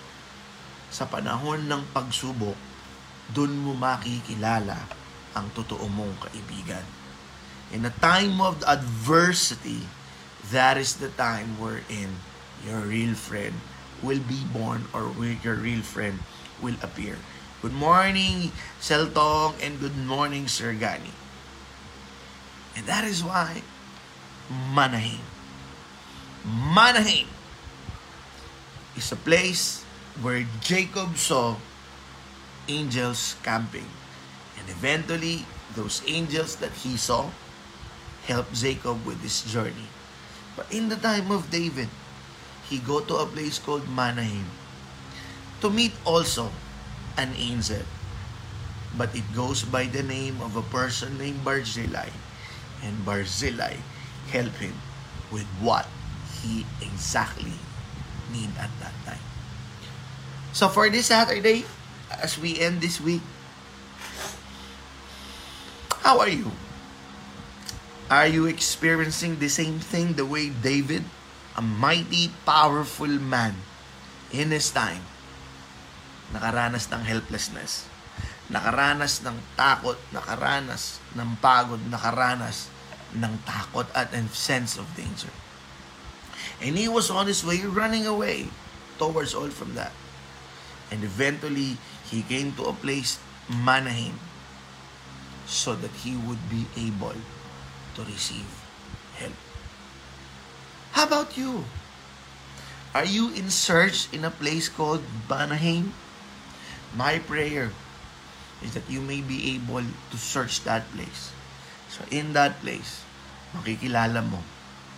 sa 0.92 1.08
panahon 1.08 1.72
ng 1.72 1.84
pagsubok 1.96 2.56
dun 3.32 3.56
mo 3.56 3.76
makikilala 3.76 4.76
ang 5.36 5.48
totoo 5.56 5.88
mong 5.88 6.28
kaibigan. 6.28 6.84
In 7.72 7.84
a 7.84 7.92
time 8.00 8.40
of 8.40 8.64
adversity 8.64 9.84
that 10.52 10.78
is 10.78 10.98
the 10.98 11.10
time 11.20 11.60
wherein 11.60 12.24
your 12.64 12.80
real 12.80 13.16
friend 13.16 13.54
will 14.02 14.22
be 14.24 14.44
born 14.54 14.86
or 14.94 15.12
where 15.18 15.36
your 15.44 15.56
real 15.56 15.82
friend 15.82 16.20
will 16.62 16.78
appear. 16.82 17.18
Good 17.62 17.74
morning, 17.74 18.54
Seltong, 18.80 19.58
and 19.60 19.80
good 19.80 19.98
morning, 19.98 20.48
Sir 20.48 20.74
Gani. 20.74 21.12
And 22.78 22.86
that 22.86 23.04
is 23.04 23.24
why 23.24 23.66
Manahim. 24.48 25.26
Manahim 26.46 27.26
is 28.96 29.12
a 29.12 29.20
place 29.20 29.84
where 30.22 30.46
Jacob 30.62 31.18
saw 31.18 31.58
angels 32.70 33.36
camping. 33.44 33.90
And 34.58 34.70
eventually, 34.70 35.46
those 35.76 36.02
angels 36.08 36.56
that 36.58 36.72
he 36.86 36.96
saw 36.96 37.30
helped 38.26 38.54
Jacob 38.54 39.06
with 39.06 39.22
this 39.22 39.44
journey. 39.44 39.90
But 40.58 40.66
in 40.74 40.90
the 40.90 40.98
time 40.98 41.30
of 41.30 41.54
David, 41.54 41.88
he 42.66 42.82
go 42.82 43.00
to 43.06 43.22
a 43.22 43.30
place 43.30 43.62
called 43.62 43.86
Manahim 43.86 44.50
to 45.62 45.70
meet 45.70 45.94
also 46.02 46.50
an 47.16 47.32
angel. 47.38 47.86
But 48.98 49.14
it 49.14 49.30
goes 49.38 49.62
by 49.62 49.86
the 49.86 50.02
name 50.02 50.42
of 50.42 50.58
a 50.58 50.66
person 50.66 51.22
named 51.22 51.46
Barzillai. 51.46 52.10
And 52.82 53.06
Barzillai 53.06 53.78
help 54.34 54.58
him 54.58 54.74
with 55.30 55.46
what 55.62 55.86
he 56.42 56.66
exactly 56.82 57.54
need 58.34 58.50
at 58.58 58.74
that 58.82 58.98
time. 59.06 59.22
So 60.54 60.68
for 60.68 60.90
this 60.90 61.14
Saturday, 61.14 61.66
as 62.10 62.42
we 62.42 62.58
end 62.58 62.82
this 62.82 62.98
week, 62.98 63.22
how 66.02 66.20
are 66.20 66.30
you? 66.30 66.50
Are 68.08 68.32
you 68.32 68.48
experiencing 68.48 69.44
the 69.44 69.52
same 69.52 69.84
thing 69.84 70.16
the 70.16 70.24
way 70.24 70.48
David, 70.48 71.04
a 71.60 71.62
mighty, 71.62 72.32
powerful 72.48 73.12
man 73.12 73.60
in 74.32 74.56
his 74.56 74.72
time, 74.72 75.04
nakaranas 76.32 76.88
ng 76.88 77.04
helplessness, 77.04 77.84
nakaranas 78.48 79.20
ng 79.28 79.36
takot, 79.60 80.00
nakaranas 80.16 81.04
ng 81.20 81.36
pagod, 81.44 81.84
nakaranas 81.92 82.72
ng 83.12 83.44
takot 83.44 83.92
at 83.92 84.16
a 84.16 84.24
sense 84.32 84.80
of 84.80 84.88
danger. 84.96 85.36
And 86.64 86.80
he 86.80 86.88
was 86.88 87.12
on 87.12 87.28
his 87.28 87.44
way 87.44 87.60
running 87.68 88.08
away 88.08 88.48
towards 88.96 89.36
all 89.36 89.52
from 89.52 89.76
that. 89.76 89.92
And 90.88 91.04
eventually, 91.04 91.76
he 92.08 92.24
came 92.24 92.56
to 92.56 92.72
a 92.72 92.76
place, 92.76 93.20
Manaheim, 93.52 94.16
so 95.44 95.76
that 95.76 96.08
he 96.08 96.16
would 96.16 96.48
be 96.48 96.72
able 96.80 97.20
to 97.98 98.06
receive 98.06 98.48
help. 99.18 99.34
How 100.94 101.10
about 101.10 101.34
you? 101.34 101.66
Are 102.94 103.06
you 103.06 103.34
in 103.34 103.50
search 103.50 104.08
in 104.14 104.24
a 104.24 104.32
place 104.32 104.70
called 104.70 105.04
Manaheim? 105.30 105.94
My 106.96 107.20
prayer 107.20 107.74
is 108.62 108.74
that 108.74 108.90
you 108.90 109.02
may 109.02 109.22
be 109.22 109.58
able 109.58 109.86
to 109.86 110.18
search 110.18 110.64
that 110.64 110.88
place. 110.94 111.34
So 111.90 112.06
in 112.10 112.34
that 112.34 112.62
place, 112.62 113.06
makikilala 113.54 114.26
mo 114.26 114.42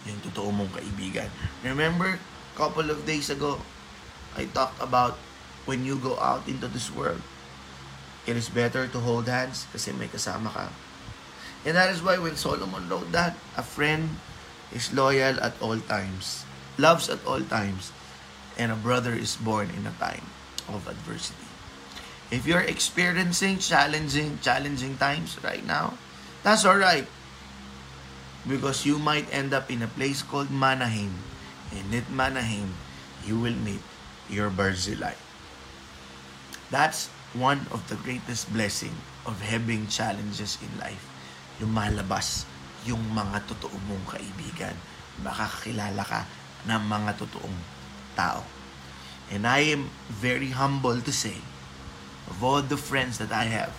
yung 0.08 0.20
totoo 0.24 0.52
mong 0.56 0.72
kaibigan. 0.72 1.28
Remember, 1.64 2.20
couple 2.56 2.92
of 2.92 3.08
days 3.08 3.32
ago, 3.32 3.60
I 4.36 4.48
talked 4.52 4.80
about 4.84 5.16
when 5.64 5.88
you 5.88 5.96
go 5.96 6.20
out 6.20 6.44
into 6.48 6.68
this 6.68 6.92
world, 6.92 7.24
it 8.28 8.36
is 8.36 8.52
better 8.52 8.88
to 8.88 9.00
hold 9.00 9.32
hands 9.32 9.64
kasi 9.72 9.96
may 9.96 10.12
kasama 10.12 10.52
ka. 10.52 10.68
And 11.66 11.76
that 11.76 11.90
is 11.92 12.02
why 12.02 12.18
when 12.18 12.36
Solomon 12.36 12.88
wrote 12.88 13.12
that, 13.12 13.36
a 13.58 13.64
friend 13.64 14.18
is 14.72 14.94
loyal 14.94 15.40
at 15.42 15.60
all 15.62 15.80
times, 15.80 16.46
loves 16.78 17.10
at 17.10 17.20
all 17.26 17.42
times, 17.42 17.92
and 18.58 18.72
a 18.72 18.80
brother 18.80 19.14
is 19.14 19.36
born 19.36 19.70
in 19.76 19.88
a 19.88 19.96
time 20.00 20.24
of 20.68 20.88
adversity. 20.88 21.50
If 22.32 22.46
you're 22.46 22.64
experiencing 22.64 23.58
challenging, 23.58 24.38
challenging 24.42 24.98
times 24.98 25.42
right 25.44 25.66
now, 25.66 25.98
that's 26.44 26.66
alright. 26.66 27.08
Because 28.48 28.86
you 28.86 29.00
might 29.00 29.28
end 29.34 29.54
up 29.54 29.70
in 29.70 29.82
a 29.82 29.90
place 29.90 30.22
called 30.22 30.52
Manaheim. 30.52 31.18
And 31.74 31.94
at 31.94 32.10
Manaheim, 32.10 32.74
you 33.26 33.38
will 33.40 33.58
meet 33.66 33.82
your 34.30 34.50
Barzillai. 34.50 35.18
That's 36.70 37.10
one 37.34 37.66
of 37.74 37.90
the 37.90 37.98
greatest 37.98 38.54
blessing 38.54 38.94
of 39.26 39.42
having 39.42 39.88
challenges 39.88 40.58
in 40.62 40.70
life. 40.80 41.09
Lumalabas 41.60 42.48
yung 42.88 43.04
mga 43.12 43.44
totoo 43.48 43.76
mong 43.88 44.16
kaibigan. 44.16 44.76
Makakakilala 45.20 46.04
ka 46.08 46.24
ng 46.68 46.84
mga 46.88 47.12
totoong 47.20 47.60
tao. 48.16 48.44
And 49.30 49.46
I 49.46 49.70
am 49.70 49.94
very 50.10 50.50
humble 50.56 51.00
to 51.00 51.14
say, 51.14 51.38
of 52.26 52.42
all 52.42 52.64
the 52.66 52.80
friends 52.80 53.22
that 53.22 53.30
I 53.30 53.46
have, 53.46 53.76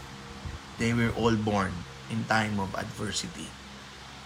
they 0.79 0.95
were 0.95 1.11
all 1.19 1.35
born 1.35 1.75
in 2.09 2.25
time 2.31 2.59
of 2.61 2.75
adversity. 2.79 3.51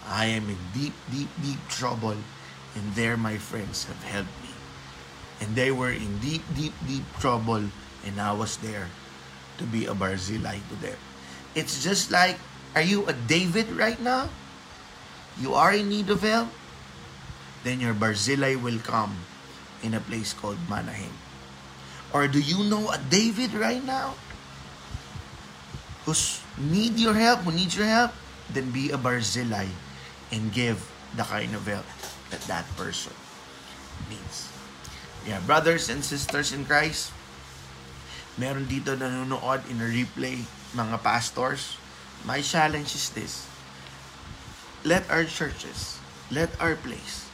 I 0.05 0.29
am 0.29 0.49
in 0.49 0.61
deep, 0.73 0.93
deep, 1.09 1.29
deep 1.41 1.61
trouble, 1.67 2.17
and 2.77 2.85
there 2.93 3.17
my 3.17 3.37
friends 3.41 3.89
have 3.89 4.03
helped 4.05 4.35
me. 4.45 4.53
And 5.41 5.55
they 5.57 5.71
were 5.71 5.91
in 5.91 6.19
deep, 6.19 6.45
deep, 6.53 6.73
deep 6.85 7.03
trouble, 7.19 7.73
and 8.05 8.15
I 8.21 8.31
was 8.31 8.57
there 8.61 8.87
to 9.57 9.63
be 9.65 9.85
a 9.85 9.97
Barzillai 9.97 10.61
to 10.69 10.75
them. 10.77 10.99
It's 11.55 11.83
just 11.83 12.11
like, 12.11 12.37
are 12.75 12.83
you 12.83 13.07
a 13.07 13.15
David 13.15 13.71
right 13.71 13.97
now? 13.97 14.27
You 15.39 15.55
are 15.55 15.71
in 15.71 15.87
need 15.87 16.11
of 16.11 16.21
help? 16.21 16.51
Then 17.63 17.79
your 17.79 17.95
Barzillai 17.95 18.55
will 18.59 18.79
come 18.83 19.25
in 19.81 19.95
a 19.95 20.03
place 20.03 20.35
called 20.35 20.59
Manaheim. 20.69 21.15
Or 22.13 22.27
do 22.27 22.39
you 22.39 22.67
know 22.67 22.91
a 22.91 22.99
David 22.99 23.55
right 23.55 23.83
now? 23.83 24.15
Who's 26.05 26.43
need 26.59 26.99
your 26.99 27.15
help, 27.15 27.41
who 27.47 27.51
needs 27.51 27.75
your 27.75 27.87
help? 27.87 28.13
Then 28.51 28.69
be 28.69 28.91
a 28.91 28.99
Barzillai 28.99 29.71
and 30.31 30.53
give 30.53 30.85
the 31.17 31.23
kind 31.23 31.55
of 31.55 31.65
help 31.65 31.87
that 32.29 32.43
that 32.45 32.67
person 32.77 33.15
needs. 34.11 34.51
Yeah, 35.25 35.41
brothers 35.47 35.89
and 35.89 36.05
sisters 36.05 36.53
in 36.53 36.69
Christ, 36.69 37.09
meron 38.37 38.69
dito 38.69 38.93
nanonood 38.93 39.65
in 39.71 39.81
a 39.81 39.89
replay, 39.89 40.45
mga 40.77 41.01
pastors, 41.01 41.81
my 42.25 42.41
challenge 42.41 42.93
is 42.97 43.09
this. 43.13 43.47
Let 44.83 45.05
our 45.09 45.25
churches, 45.25 45.97
let 46.29 46.49
our 46.59 46.75
place 46.75 47.29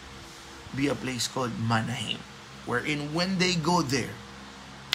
be 0.75 0.87
a 0.87 0.95
place 0.95 1.27
called 1.27 1.51
Manaheim, 1.59 2.19
wherein 2.65 3.13
when 3.13 3.39
they 3.39 3.55
go 3.55 3.81
there, 3.81 4.11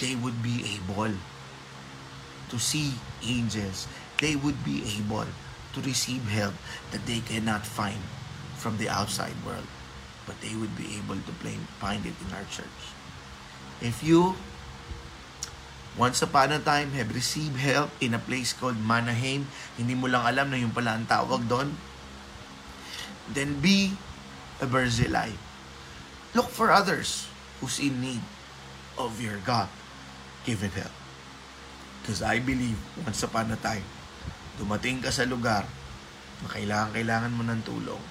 they 0.01 0.15
would 0.15 0.43
be 0.43 0.65
able 0.77 1.13
to 2.49 2.57
see 2.59 2.93
angels. 3.25 3.89
They 4.21 4.37
would 4.37 4.65
be 4.65 4.85
able 4.97 5.29
to 5.75 5.81
receive 5.85 6.25
help 6.29 6.55
that 6.93 7.05
they 7.05 7.21
cannot 7.21 7.67
find 7.67 8.01
from 8.57 8.77
the 8.79 8.89
outside 8.89 9.37
world, 9.45 9.69
but 10.25 10.41
they 10.41 10.57
would 10.57 10.73
be 10.77 10.97
able 10.97 11.21
to 11.21 11.33
find 11.77 12.05
it 12.05 12.17
in 12.17 12.33
our 12.33 12.49
church. 12.49 12.81
If 13.85 14.01
you 14.01 14.37
once 15.97 16.21
upon 16.21 16.53
a 16.53 16.61
time 16.61 16.93
have 16.93 17.09
received 17.13 17.57
help 17.57 17.89
in 18.05 18.13
a 18.13 18.21
place 18.21 18.53
called 18.53 18.77
Manaheim, 18.77 19.49
hindi 19.81 19.97
mo 19.97 20.13
lang 20.13 20.29
alam 20.29 20.53
na 20.53 20.61
yung 20.61 20.73
pala 20.73 20.93
ang 20.93 21.09
tawag 21.09 21.49
doon, 21.49 21.73
then 23.33 23.57
be 23.65 23.97
a 24.61 24.69
Barzillai. 24.69 25.33
Look 26.37 26.53
for 26.53 26.69
others 26.69 27.29
who's 27.59 27.81
in 27.81 28.05
need 28.05 28.21
of 29.01 29.17
your 29.25 29.41
God-given 29.41 30.73
help. 30.77 30.93
Because 32.05 32.21
I 32.21 32.45
believe, 32.45 32.77
once 33.03 33.25
upon 33.25 33.49
a 33.49 33.59
time, 33.59 33.85
dumating 34.61 35.01
ka 35.01 35.09
sa 35.09 35.25
lugar 35.25 35.65
na 36.45 36.49
kailangan-kailangan 36.53 37.33
mo 37.33 37.43
ng 37.49 37.61
tulong 37.65 38.05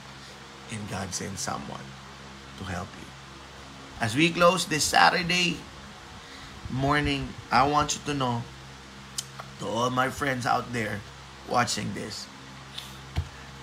and 0.74 0.82
God 0.89 1.13
sends 1.13 1.45
someone 1.45 1.86
to 2.58 2.65
help 2.65 2.89
you. 2.98 3.10
As 4.02 4.17
we 4.17 4.34
close 4.34 4.65
this 4.65 4.84
Saturday 4.84 5.62
morning, 6.71 7.30
I 7.51 7.67
want 7.67 7.95
you 7.95 8.01
to 8.12 8.13
know 8.13 8.43
to 9.60 9.65
all 9.67 9.89
my 9.89 10.10
friends 10.10 10.45
out 10.45 10.71
there 10.73 10.99
watching 11.49 11.93
this, 11.93 12.28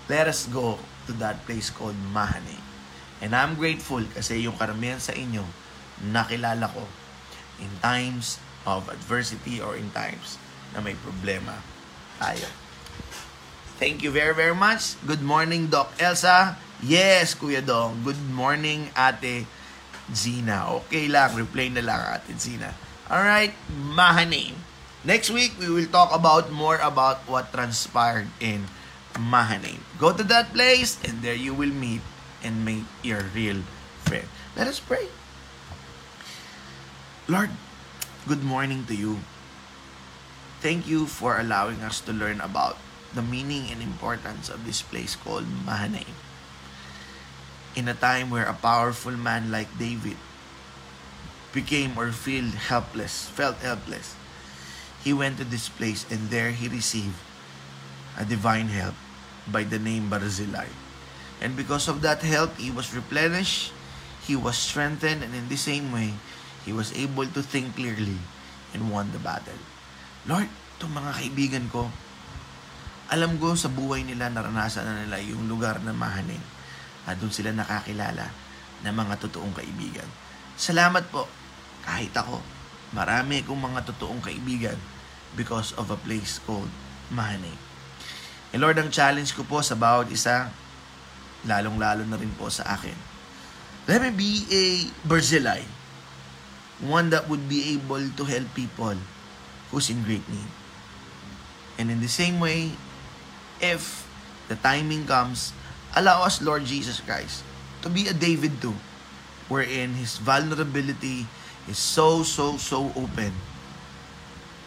let 0.08 0.28
us 0.28 0.46
go 0.46 0.78
to 1.06 1.12
that 1.18 1.44
place 1.46 1.70
called 1.70 1.96
Mahane. 2.14 2.60
And 3.22 3.34
I'm 3.34 3.54
grateful 3.54 4.02
kasi 4.10 4.42
yung 4.42 4.58
karamihan 4.58 4.98
sa 4.98 5.14
inyo 5.14 5.46
nakilala 6.10 6.66
ko 6.74 6.82
in 7.62 7.70
times 7.78 8.42
of 8.66 8.90
adversity 8.90 9.62
or 9.62 9.78
in 9.78 9.90
times 9.94 10.38
na 10.74 10.82
may 10.82 10.98
problema 10.98 11.62
tayo. 12.18 12.46
Thank 13.78 14.02
you 14.02 14.10
very, 14.14 14.34
very 14.34 14.54
much. 14.54 14.94
Good 15.06 15.22
morning, 15.22 15.66
Doc 15.66 15.90
Elsa. 15.98 16.58
Yes, 16.82 17.34
Kuya 17.34 17.62
Dong. 17.62 18.02
Good 18.02 18.18
morning, 18.30 18.90
Ate 18.94 19.46
Zina. 20.10 20.70
Okay 20.82 21.06
lang, 21.10 21.34
replay 21.34 21.70
na 21.70 21.82
lang, 21.82 21.98
Ate 22.14 22.34
Zina. 22.38 22.70
Alright, 23.10 23.54
Mahane. 23.68 24.54
Next 25.02 25.30
week, 25.30 25.58
we 25.58 25.66
will 25.66 25.90
talk 25.90 26.14
about 26.14 26.54
more 26.54 26.78
about 26.78 27.26
what 27.26 27.50
transpired 27.50 28.30
in 28.38 28.70
Mahane. 29.18 29.82
Go 29.98 30.14
to 30.14 30.22
that 30.30 30.54
place, 30.54 30.96
and 31.02 31.22
there 31.22 31.34
you 31.34 31.52
will 31.52 31.74
meet 31.74 32.00
and 32.42 32.64
meet 32.64 32.86
your 33.02 33.26
real 33.34 33.66
friend. 34.06 34.30
Let 34.54 34.70
us 34.70 34.78
pray. 34.78 35.10
Lord, 37.26 37.50
good 38.26 38.42
morning 38.42 38.86
to 38.86 38.94
you. 38.94 39.26
Thank 40.62 40.86
you 40.86 41.10
for 41.10 41.38
allowing 41.38 41.82
us 41.82 41.98
to 42.06 42.14
learn 42.14 42.38
about 42.38 42.78
the 43.14 43.22
meaning 43.22 43.66
and 43.70 43.82
importance 43.82 44.48
of 44.48 44.64
this 44.64 44.82
place 44.82 45.18
called 45.18 45.50
Mahanaim. 45.66 46.14
In 47.74 47.88
a 47.88 47.98
time 47.98 48.30
where 48.30 48.46
a 48.46 48.54
powerful 48.54 49.18
man 49.18 49.50
like 49.50 49.68
David 49.78 50.16
became 51.52 51.96
or 51.96 52.10
feel 52.12 52.48
helpless, 52.56 53.28
felt 53.28 53.60
helpless, 53.60 54.16
he 55.04 55.12
went 55.12 55.36
to 55.38 55.44
this 55.44 55.68
place 55.68 56.08
and 56.08 56.32
there 56.32 56.50
he 56.52 56.68
received 56.68 57.16
a 58.16 58.24
divine 58.24 58.68
help 58.68 58.96
by 59.48 59.64
the 59.64 59.78
name 59.78 60.08
Barzillai. 60.08 60.68
And 61.42 61.58
because 61.58 61.88
of 61.88 62.00
that 62.06 62.22
help, 62.22 62.54
he 62.56 62.70
was 62.70 62.94
replenished, 62.94 63.74
he 64.22 64.38
was 64.38 64.54
strengthened, 64.54 65.26
and 65.26 65.34
in 65.34 65.50
the 65.50 65.58
same 65.58 65.90
way, 65.90 66.14
he 66.62 66.70
was 66.70 66.94
able 66.94 67.26
to 67.26 67.42
think 67.42 67.74
clearly 67.74 68.22
and 68.70 68.86
won 68.94 69.10
the 69.10 69.18
battle. 69.18 69.58
Lord, 70.22 70.46
itong 70.78 70.94
mga 70.94 71.10
kaibigan 71.18 71.66
ko, 71.66 71.90
alam 73.10 73.42
ko 73.42 73.58
sa 73.58 73.66
buhay 73.66 74.06
nila, 74.06 74.30
naranasan 74.30 74.86
na 74.86 75.02
nila 75.02 75.18
yung 75.18 75.50
lugar 75.50 75.82
na 75.82 75.90
mahaning 75.90 76.40
at 77.02 77.18
doon 77.18 77.34
sila 77.34 77.50
nakakilala 77.50 78.30
ng 78.86 78.94
mga 78.94 79.14
totoong 79.26 79.52
kaibigan. 79.58 80.06
Salamat 80.54 81.10
po, 81.10 81.26
kahit 81.82 82.14
ako, 82.14 82.38
marami 82.94 83.42
kong 83.42 83.58
mga 83.58 83.86
totoong 83.92 84.22
kaibigan 84.22 84.78
because 85.34 85.74
of 85.74 85.90
a 85.90 85.98
place 85.98 86.38
called 86.42 86.70
Mahaning. 87.10 87.58
And 88.52 88.60
Lord, 88.60 88.76
ang 88.78 88.92
challenge 88.92 89.32
ko 89.32 89.42
po 89.44 89.64
sa 89.64 89.76
bawat 89.76 90.12
isa, 90.12 90.52
lalong-lalo 91.48 92.04
na 92.04 92.20
rin 92.20 92.30
po 92.36 92.52
sa 92.52 92.76
akin. 92.76 92.94
Let 93.88 93.98
me 94.04 94.10
be 94.14 94.32
a 94.52 94.64
Barzillai 95.02 95.82
one 96.82 97.14
that 97.14 97.30
would 97.30 97.46
be 97.46 97.78
able 97.78 98.02
to 98.18 98.24
help 98.26 98.50
people 98.58 98.98
who's 99.70 99.86
in 99.86 100.02
great 100.02 100.26
need. 100.26 100.50
And 101.78 101.88
in 101.88 102.02
the 102.02 102.10
same 102.10 102.42
way, 102.42 102.74
if 103.62 104.04
the 104.50 104.58
timing 104.58 105.06
comes, 105.06 105.54
allow 105.94 106.26
us, 106.26 106.42
Lord 106.42 106.66
Jesus 106.66 106.98
Christ, 106.98 107.46
to 107.86 107.88
be 107.88 108.10
a 108.10 108.14
David 108.14 108.58
too, 108.60 108.74
wherein 109.46 109.94
his 109.94 110.18
vulnerability 110.18 111.30
is 111.68 111.78
so, 111.78 112.22
so, 112.22 112.56
so 112.58 112.90
open 112.98 113.32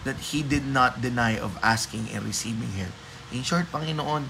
that 0.06 0.32
he 0.32 0.46
did 0.46 0.64
not 0.64 1.02
deny 1.02 1.36
of 1.36 1.58
asking 1.66 2.08
and 2.14 2.24
receiving 2.24 2.70
help. 2.78 2.94
In 3.34 3.42
short, 3.42 3.68
Panginoon, 3.74 4.30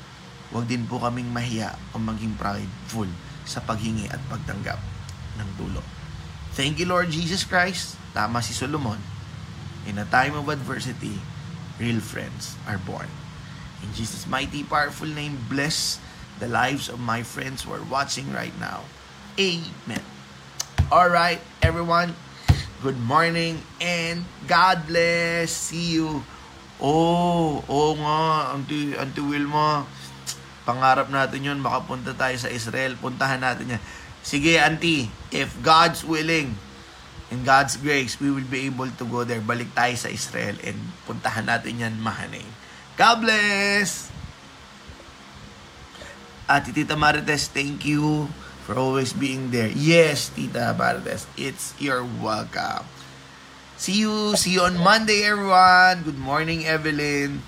huwag 0.49 0.65
din 0.71 0.87
po 0.87 1.03
kaming 1.03 1.29
mahiya 1.29 1.75
o 1.91 1.99
maging 1.99 2.39
prideful 2.39 3.11
sa 3.43 3.59
paghingi 3.61 4.07
at 4.09 4.21
pagtanggap 4.31 4.79
ng 5.37 5.49
tulong. 5.59 5.85
Thank 6.55 6.79
you, 6.79 6.87
Lord 6.87 7.11
Jesus 7.11 7.43
Christ. 7.43 7.99
Tama 8.15 8.39
si 8.39 8.55
Solomon. 8.55 8.97
In 9.85 9.99
a 9.99 10.07
time 10.07 10.33
of 10.33 10.47
adversity, 10.47 11.19
real 11.77 11.99
friends 11.99 12.55
are 12.63 12.79
born. 12.79 13.11
In 13.83 13.91
Jesus' 13.91 14.25
mighty, 14.25 14.63
powerful 14.63 15.11
name, 15.11 15.35
bless 15.51 15.99
the 16.39 16.47
lives 16.47 16.87
of 16.87 17.03
my 17.03 17.21
friends 17.21 17.67
who 17.67 17.75
are 17.75 17.83
watching 17.85 18.31
right 18.31 18.55
now. 18.57 18.87
Amen. 19.35 20.01
All 20.87 21.11
right, 21.11 21.43
everyone. 21.59 22.15
Good 22.83 22.99
morning 22.99 23.63
and 23.79 24.27
God 24.51 24.83
bless. 24.91 25.71
See 25.71 25.95
you. 25.95 26.19
Oh, 26.75 27.63
oo 27.71 27.95
nga, 27.95 28.51
Auntie, 28.51 28.91
Auntie 28.99 29.23
Wilma. 29.23 29.87
Pangarap 30.67 31.07
natin 31.07 31.47
yun, 31.47 31.63
makapunta 31.63 32.11
tayo 32.11 32.35
sa 32.35 32.51
Israel. 32.51 32.99
Puntahan 32.99 33.39
natin 33.39 33.79
yan. 33.79 33.81
Sige, 34.19 34.59
Auntie, 34.59 35.07
if 35.31 35.55
God's 35.63 36.03
willing, 36.03 36.51
in 37.31 37.47
God's 37.47 37.79
grace, 37.79 38.19
we 38.19 38.27
will 38.27 38.45
be 38.51 38.67
able 38.67 38.91
to 38.91 39.05
go 39.07 39.23
there. 39.23 39.39
Balik 39.39 39.71
tayo 39.71 39.95
sa 39.95 40.11
Israel 40.11 40.59
and 40.59 40.75
puntahan 41.07 41.47
natin 41.47 41.79
yan, 41.79 41.95
Mahane. 42.03 42.43
God 42.99 43.23
bless! 43.23 44.11
At 46.51 46.67
Tita 46.67 46.99
Marites, 46.99 47.47
thank 47.47 47.87
you 47.87 48.27
for 48.65 48.73
always 48.73 49.13
being 49.13 49.53
there. 49.53 49.69
Yes, 49.69 50.33
Tita 50.33 50.73
Marites, 50.73 51.29
it's 51.37 51.77
your 51.77 52.01
welcome. 52.01 52.81
See 53.77 54.01
you, 54.01 54.33
see 54.35 54.57
you 54.57 54.65
on 54.65 54.81
Monday, 54.81 55.21
everyone. 55.21 56.01
Good 56.01 56.17
morning, 56.17 56.65
Evelyn. 56.65 57.45